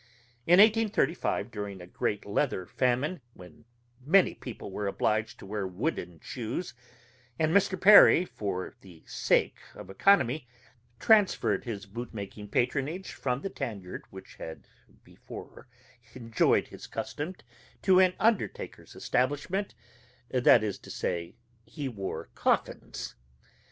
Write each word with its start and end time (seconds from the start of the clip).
In 0.47 0.53
1835, 0.53 1.51
during 1.51 1.79
a 1.79 1.85
great 1.85 2.25
leather 2.25 2.65
famine, 2.65 3.21
many 4.03 4.33
people 4.33 4.71
were 4.71 4.87
obliged 4.87 5.37
to 5.37 5.45
wear 5.45 5.67
wooden 5.67 6.19
shoes, 6.21 6.73
and 7.37 7.53
Mr. 7.55 7.79
Perry, 7.79 8.25
for 8.25 8.73
the 8.81 9.03
sake 9.05 9.59
of 9.75 9.91
economy, 9.91 10.47
transferred 10.99 11.65
his 11.65 11.85
bootmaking 11.85 12.47
patronage 12.49 13.11
from 13.11 13.41
the 13.43 13.49
tan 13.51 13.79
yard 13.81 14.05
which 14.09 14.37
had 14.37 14.65
before 15.03 15.67
enjoyed 16.15 16.69
his 16.69 16.87
custom, 16.87 17.35
to 17.83 17.99
an 17.99 18.15
undertaker's 18.19 18.95
establishment 18.95 19.75
that 20.31 20.63
is 20.63 20.79
to 20.79 20.89
say, 20.89 21.35
he 21.63 21.87
wore 21.87 22.31
coffins. 22.33 23.13